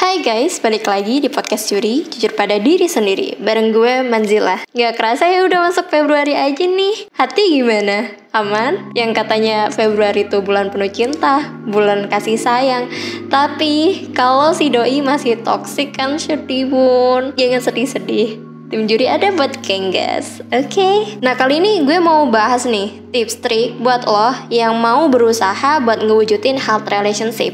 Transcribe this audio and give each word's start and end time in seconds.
Hai 0.00 0.24
guys, 0.24 0.64
balik 0.64 0.88
lagi 0.88 1.20
di 1.20 1.28
podcast 1.28 1.68
Curi, 1.68 2.08
jujur 2.08 2.32
pada 2.32 2.56
diri 2.56 2.88
sendiri 2.88 3.36
Bareng 3.36 3.68
gue 3.68 4.00
Manzila 4.00 4.64
Gak 4.72 4.96
kerasa 4.96 5.28
ya 5.28 5.44
udah 5.44 5.68
masuk 5.68 5.92
Februari 5.92 6.32
aja 6.32 6.64
nih 6.64 7.12
Hati 7.12 7.60
gimana? 7.60 8.08
Aman? 8.32 8.96
Yang 8.96 9.20
katanya 9.20 9.68
Februari 9.68 10.24
itu 10.24 10.40
bulan 10.40 10.72
penuh 10.72 10.88
cinta 10.88 11.52
Bulan 11.68 12.08
kasih 12.08 12.40
sayang 12.40 12.88
Tapi 13.28 14.08
kalau 14.16 14.56
si 14.56 14.72
doi 14.72 15.04
masih 15.04 15.36
toxic 15.44 15.92
kan 15.92 16.16
sedih 16.16 16.72
bun 16.72 17.36
Jangan 17.36 17.60
sedih-sedih 17.60 18.40
Tim 18.72 18.88
juri 18.88 19.04
ada 19.04 19.34
buat 19.36 19.60
Kenggas, 19.66 20.40
oke? 20.48 20.70
Okay? 20.70 21.20
Nah 21.20 21.36
kali 21.36 21.60
ini 21.60 21.84
gue 21.84 21.98
mau 21.98 22.24
bahas 22.30 22.64
nih 22.64 23.02
tips 23.10 23.42
trik 23.42 23.74
buat 23.82 24.06
lo 24.06 24.30
yang 24.46 24.78
mau 24.78 25.10
berusaha 25.10 25.82
buat 25.82 25.98
ngewujudin 26.06 26.54
health 26.54 26.86
relationship. 26.86 27.50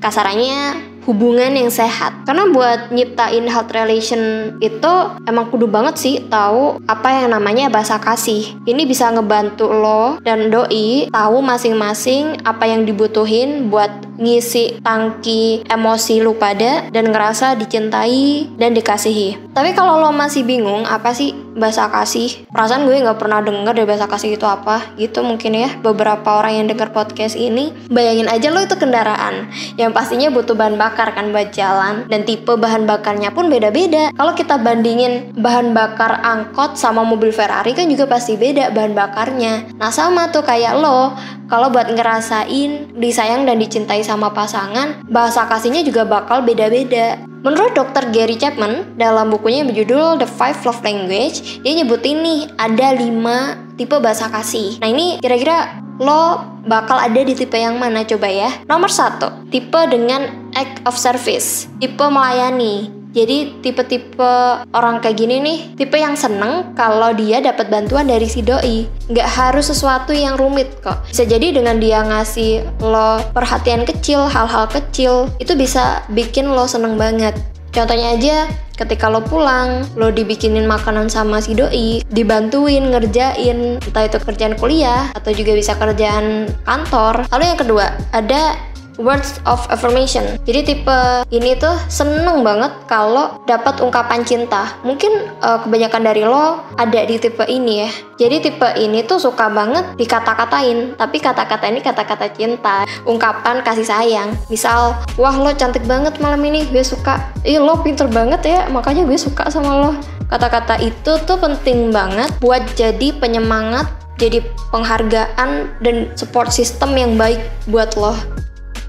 Kasarannya 0.00 0.93
hubungan 1.04 1.52
yang 1.56 1.70
sehat. 1.72 2.24
Karena 2.28 2.48
buat 2.50 2.92
nyiptain 2.92 3.44
health 3.48 3.72
relation 3.72 4.54
itu 4.60 4.92
emang 5.24 5.48
kudu 5.48 5.68
banget 5.68 5.94
sih 5.96 6.14
tahu 6.28 6.80
apa 6.84 7.24
yang 7.24 7.32
namanya 7.32 7.72
bahasa 7.72 7.96
kasih. 8.00 8.56
Ini 8.64 8.82
bisa 8.84 9.08
ngebantu 9.12 9.68
lo 9.70 10.20
dan 10.24 10.52
doi 10.52 11.08
tahu 11.12 11.36
masing-masing 11.40 12.40
apa 12.44 12.68
yang 12.68 12.84
dibutuhin 12.84 13.68
buat 13.72 14.03
ngisi 14.18 14.78
tangki 14.80 15.66
emosi 15.66 16.22
lu 16.22 16.38
pada 16.38 16.86
dan 16.90 17.10
ngerasa 17.10 17.58
dicintai 17.58 18.54
dan 18.54 18.74
dikasihi. 18.76 19.54
Tapi 19.54 19.70
kalau 19.74 20.02
lo 20.02 20.10
masih 20.10 20.42
bingung 20.42 20.82
apa 20.82 21.14
sih 21.14 21.30
bahasa 21.54 21.86
kasih, 21.86 22.50
perasaan 22.50 22.90
gue 22.90 22.98
nggak 22.98 23.18
pernah 23.22 23.38
denger 23.38 23.70
deh 23.78 23.86
bahasa 23.86 24.10
kasih 24.10 24.34
itu 24.34 24.42
apa 24.42 24.94
gitu 24.98 25.22
mungkin 25.22 25.54
ya 25.54 25.70
beberapa 25.78 26.42
orang 26.42 26.58
yang 26.58 26.66
denger 26.66 26.90
podcast 26.90 27.38
ini 27.38 27.70
bayangin 27.86 28.26
aja 28.26 28.50
lo 28.50 28.58
itu 28.58 28.74
kendaraan 28.74 29.46
yang 29.78 29.94
pastinya 29.94 30.34
butuh 30.34 30.58
bahan 30.58 30.74
bakar 30.74 31.14
kan 31.14 31.30
buat 31.30 31.54
jalan 31.54 32.10
dan 32.10 32.26
tipe 32.26 32.50
bahan 32.50 32.86
bakarnya 32.90 33.30
pun 33.30 33.46
beda-beda. 33.46 34.10
Kalau 34.14 34.34
kita 34.34 34.58
bandingin 34.58 35.34
bahan 35.38 35.70
bakar 35.70 36.18
angkot 36.26 36.74
sama 36.74 37.06
mobil 37.06 37.30
Ferrari 37.30 37.72
kan 37.78 37.86
juga 37.86 38.10
pasti 38.10 38.34
beda 38.34 38.74
bahan 38.74 38.92
bakarnya. 38.98 39.78
Nah 39.78 39.94
sama 39.94 40.34
tuh 40.34 40.42
kayak 40.42 40.74
lo 40.82 41.14
kalau 41.48 41.68
buat 41.70 41.92
ngerasain 41.92 42.96
disayang 42.98 43.44
dan 43.44 43.60
dicintai 43.60 44.02
sama 44.04 44.28
pasangan, 44.28 45.00
bahasa 45.08 45.48
kasihnya 45.48 45.80
juga 45.80 46.04
bakal 46.04 46.44
beda-beda. 46.44 47.16
Menurut 47.40 47.72
Dr. 47.72 48.12
Gary 48.12 48.36
Chapman, 48.36 48.96
dalam 49.00 49.32
bukunya 49.32 49.64
yang 49.64 49.72
berjudul 49.72 50.20
The 50.20 50.28
Five 50.28 50.60
Love 50.64 50.84
Language, 50.84 51.64
dia 51.64 51.72
nyebutin 51.76 52.20
nih 52.20 52.40
ada 52.60 52.92
5 52.92 53.76
tipe 53.80 53.96
bahasa 54.00 54.28
kasih. 54.28 54.80
Nah 54.80 54.88
ini 54.88 55.20
kira-kira 55.20 55.80
lo 56.00 56.40
bakal 56.64 56.96
ada 56.98 57.20
di 57.20 57.36
tipe 57.36 57.54
yang 57.54 57.76
mana 57.76 58.02
coba 58.08 58.26
ya? 58.32 58.50
Nomor 58.64 58.88
satu, 58.88 59.44
tipe 59.52 59.76
dengan 59.92 60.50
act 60.56 60.82
of 60.88 60.96
service, 60.96 61.68
tipe 61.78 62.02
melayani. 62.02 63.03
Jadi 63.14 63.62
tipe-tipe 63.62 64.66
orang 64.74 64.98
kayak 64.98 65.14
gini 65.14 65.38
nih, 65.38 65.58
tipe 65.78 65.94
yang 65.94 66.18
seneng 66.18 66.74
kalau 66.74 67.14
dia 67.14 67.38
dapat 67.38 67.70
bantuan 67.70 68.10
dari 68.10 68.26
si 68.26 68.42
doi. 68.42 68.90
Nggak 69.06 69.28
harus 69.30 69.70
sesuatu 69.70 70.10
yang 70.10 70.34
rumit 70.34 70.82
kok. 70.82 71.06
Bisa 71.06 71.22
jadi 71.22 71.54
dengan 71.54 71.78
dia 71.78 72.02
ngasih 72.02 72.66
lo 72.82 73.22
perhatian 73.30 73.86
kecil, 73.86 74.26
hal-hal 74.26 74.66
kecil, 74.66 75.30
itu 75.38 75.54
bisa 75.54 76.02
bikin 76.10 76.50
lo 76.50 76.66
seneng 76.66 76.98
banget. 76.98 77.38
Contohnya 77.70 78.14
aja, 78.18 78.50
ketika 78.74 79.06
lo 79.10 79.22
pulang, 79.22 79.86
lo 79.94 80.10
dibikinin 80.10 80.66
makanan 80.66 81.06
sama 81.06 81.38
si 81.38 81.54
doi, 81.54 82.02
dibantuin 82.10 82.90
ngerjain, 82.90 83.78
entah 83.78 84.04
itu 84.06 84.18
kerjaan 84.22 84.58
kuliah 84.58 85.10
atau 85.14 85.30
juga 85.30 85.54
bisa 85.54 85.78
kerjaan 85.78 86.50
kantor. 86.66 87.30
Lalu 87.30 87.44
yang 87.46 87.58
kedua, 87.58 87.86
ada 88.10 88.58
words 88.98 89.38
of 89.48 89.62
affirmation. 89.70 90.38
Jadi 90.46 90.60
tipe 90.74 90.98
ini 91.34 91.56
tuh 91.58 91.74
seneng 91.90 92.46
banget 92.46 92.70
kalau 92.86 93.38
dapat 93.48 93.80
ungkapan 93.82 94.22
cinta. 94.22 94.74
Mungkin 94.86 95.10
uh, 95.42 95.62
kebanyakan 95.66 96.02
dari 96.04 96.22
lo 96.22 96.62
ada 96.78 97.00
di 97.04 97.16
tipe 97.18 97.42
ini 97.48 97.86
ya. 97.86 97.90
Jadi 98.14 98.50
tipe 98.50 98.68
ini 98.78 99.02
tuh 99.02 99.18
suka 99.18 99.50
banget 99.50 99.98
dikata-katain, 99.98 100.94
tapi 100.94 101.18
kata-kata 101.18 101.66
ini 101.66 101.82
kata-kata 101.82 102.30
cinta, 102.30 102.86
ungkapan 103.02 103.64
kasih 103.66 103.86
sayang. 103.86 104.30
Misal, 104.46 104.94
wah 105.18 105.34
lo 105.34 105.50
cantik 105.58 105.82
banget 105.84 106.22
malam 106.22 106.38
ini, 106.46 106.62
gue 106.70 106.84
suka. 106.86 107.34
Ih 107.42 107.58
lo 107.58 107.82
pinter 107.82 108.06
banget 108.06 108.46
ya, 108.46 108.60
makanya 108.70 109.02
gue 109.02 109.18
suka 109.18 109.50
sama 109.50 109.82
lo. 109.82 109.90
Kata-kata 110.30 110.78
itu 110.78 111.18
tuh 111.26 111.38
penting 111.38 111.90
banget 111.90 112.30
buat 112.38 112.62
jadi 112.78 113.12
penyemangat 113.18 113.86
jadi 114.14 114.46
penghargaan 114.70 115.82
dan 115.82 116.14
support 116.14 116.54
system 116.54 116.94
yang 116.94 117.18
baik 117.18 117.42
buat 117.66 117.98
lo. 117.98 118.14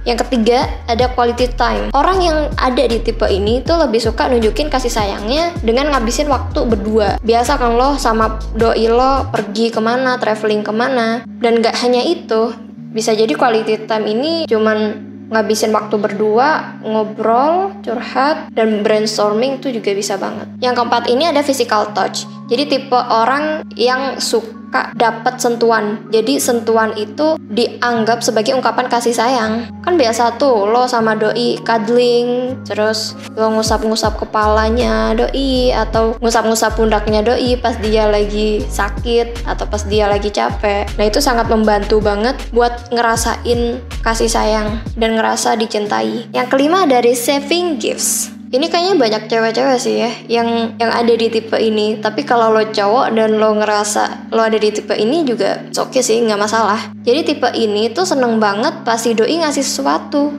Yang 0.06 0.30
ketiga, 0.30 0.70
ada 0.86 1.10
quality 1.12 1.50
time. 1.58 1.90
Orang 1.92 2.22
yang 2.22 2.54
ada 2.62 2.86
di 2.86 3.02
tipe 3.02 3.26
ini 3.26 3.66
tuh 3.66 3.82
lebih 3.82 3.98
suka 3.98 4.30
nunjukin 4.30 4.70
kasih 4.70 4.94
sayangnya 4.94 5.52
dengan 5.66 5.90
ngabisin 5.90 6.30
waktu 6.30 6.62
berdua. 6.64 7.18
Biasa 7.26 7.58
kan 7.58 7.74
lo 7.74 7.98
sama 7.98 8.38
doi 8.54 8.86
lo 8.86 9.28
pergi 9.34 9.74
ke 9.74 9.82
mana, 9.82 10.22
traveling 10.22 10.62
ke 10.62 10.70
mana. 10.70 11.26
Dan 11.26 11.66
gak 11.66 11.82
hanya 11.82 12.06
itu, 12.06 12.54
bisa 12.94 13.12
jadi 13.12 13.34
quality 13.34 13.90
time 13.90 14.06
ini 14.06 14.34
cuman 14.46 15.04
ngabisin 15.26 15.74
waktu 15.74 15.98
berdua, 15.98 16.80
ngobrol, 16.86 17.74
curhat, 17.82 18.54
dan 18.54 18.86
brainstorming 18.86 19.58
itu 19.58 19.74
juga 19.74 19.92
bisa 19.98 20.22
banget. 20.22 20.46
Yang 20.62 20.74
keempat 20.80 21.04
ini 21.10 21.26
ada 21.26 21.42
physical 21.42 21.90
touch. 21.98 22.30
Jadi 22.46 22.64
tipe 22.70 22.98
orang 22.98 23.66
yang 23.74 24.22
suka 24.22 24.94
dapat 24.94 25.42
sentuhan. 25.42 26.06
Jadi 26.14 26.38
sentuhan 26.38 26.94
itu 26.94 27.40
dianggap 27.40 28.22
sebagai 28.22 28.54
ungkapan 28.54 28.86
kasih 28.92 29.16
sayang. 29.16 29.72
Kan 29.82 29.96
biasa 29.96 30.38
tuh 30.38 30.68
lo 30.68 30.86
sama 30.86 31.18
doi 31.18 31.58
cuddling, 31.64 32.60
terus 32.68 33.18
lo 33.34 33.50
ngusap-ngusap 33.56 34.20
kepalanya 34.20 35.16
doi 35.16 35.72
atau 35.74 36.20
ngusap-ngusap 36.20 36.76
pundaknya 36.76 37.24
doi 37.24 37.56
pas 37.58 37.80
dia 37.80 38.12
lagi 38.12 38.62
sakit 38.68 39.48
atau 39.48 39.66
pas 39.66 39.82
dia 39.88 40.06
lagi 40.06 40.30
capek. 40.30 40.86
Nah, 41.00 41.06
itu 41.08 41.24
sangat 41.24 41.48
membantu 41.48 42.04
banget 42.04 42.36
buat 42.52 42.92
ngerasain 42.92 43.80
kasih 44.04 44.30
sayang 44.30 44.84
dan 45.00 45.18
ngerasa 45.18 45.58
dicintai. 45.58 46.30
Yang 46.36 46.48
kelima 46.52 46.84
dari 46.86 47.16
saving 47.18 47.80
gifts. 47.80 48.35
Ini 48.56 48.72
kayaknya 48.72 48.96
banyak 48.96 49.24
cewek-cewek 49.28 49.80
sih 49.84 50.00
ya 50.00 50.12
yang 50.32 50.80
yang 50.80 50.88
ada 50.88 51.12
di 51.12 51.28
tipe 51.28 51.60
ini. 51.60 52.00
Tapi 52.00 52.24
kalau 52.24 52.56
lo 52.56 52.64
cowok 52.64 53.12
dan 53.12 53.36
lo 53.36 53.52
ngerasa 53.52 54.32
lo 54.32 54.40
ada 54.48 54.56
di 54.56 54.72
tipe 54.72 54.96
ini 54.96 55.28
juga 55.28 55.60
oke 55.76 55.92
okay 55.92 56.00
sih, 56.00 56.24
nggak 56.24 56.40
masalah. 56.40 56.80
Jadi 57.04 57.36
tipe 57.36 57.52
ini 57.52 57.92
tuh 57.92 58.08
seneng 58.08 58.40
banget 58.40 58.88
pasti 58.88 59.12
doi 59.12 59.44
ngasih 59.44 59.60
sesuatu. 59.60 60.32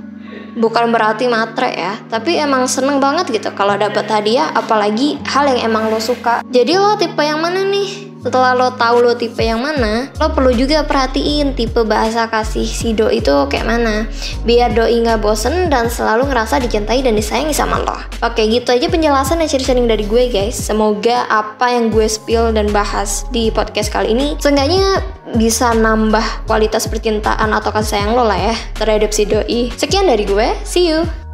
Bukan 0.57 0.89
berarti 0.89 1.29
matre 1.29 1.69
ya, 1.77 2.01
tapi 2.09 2.41
emang 2.41 2.65
seneng 2.65 2.97
banget 2.97 3.29
gitu 3.29 3.53
kalau 3.53 3.77
dapat 3.77 4.09
hadiah, 4.09 4.49
apalagi 4.57 5.21
hal 5.29 5.53
yang 5.53 5.69
emang 5.69 5.93
lo 5.93 6.01
suka. 6.01 6.41
Jadi 6.49 6.73
lo 6.81 6.97
tipe 6.97 7.21
yang 7.21 7.45
mana 7.45 7.69
nih? 7.69 8.16
Setelah 8.27 8.59
lo 8.59 8.75
tahu 8.75 9.07
lo 9.07 9.15
tipe 9.15 9.39
yang 9.39 9.63
mana, 9.63 10.11
lo 10.19 10.35
perlu 10.35 10.51
juga 10.51 10.83
perhatiin 10.83 11.55
tipe 11.55 11.87
bahasa 11.87 12.27
kasih 12.27 12.67
si 12.67 12.91
doi 12.91 13.23
itu 13.23 13.31
kayak 13.47 13.63
mana. 13.63 14.11
Biar 14.43 14.75
doi 14.75 14.99
nggak 14.99 15.23
bosen 15.23 15.71
dan 15.71 15.87
selalu 15.87 16.35
ngerasa 16.35 16.59
dicintai 16.59 17.07
dan 17.07 17.15
disayangi 17.15 17.55
sama 17.55 17.79
lo. 17.79 17.95
Oke, 18.27 18.43
gitu 18.51 18.75
aja 18.75 18.91
penjelasan 18.91 19.39
dan 19.39 19.47
sharing-sharing 19.47 19.87
dari 19.87 20.03
gue 20.11 20.27
guys. 20.27 20.59
Semoga 20.59 21.31
apa 21.31 21.71
yang 21.71 21.95
gue 21.95 22.11
spill 22.11 22.51
dan 22.51 22.67
bahas 22.75 23.23
di 23.31 23.55
podcast 23.55 23.95
kali 23.95 24.11
ini 24.11 24.35
seenggaknya 24.43 25.07
bisa 25.39 25.71
nambah 25.71 26.51
kualitas 26.51 26.91
percintaan 26.91 27.55
atau 27.55 27.71
kasih 27.71 28.03
sayang 28.03 28.19
lo 28.19 28.27
lah 28.27 28.51
ya 28.51 28.55
terhadap 28.75 29.15
si 29.15 29.23
doi. 29.23 29.71
Sekian 29.79 30.11
dari 30.11 30.27
gue, 30.27 30.51
see 30.67 30.91
you! 30.91 31.26